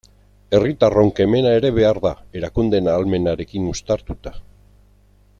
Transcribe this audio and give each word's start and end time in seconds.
Herritarron 0.59 1.11
kemena 1.19 1.51
ere 1.57 1.69
behar 1.75 1.99
da, 2.05 2.13
erakundeen 2.41 2.89
ahalmenarekin 2.93 3.69
uztartuta. 3.75 4.33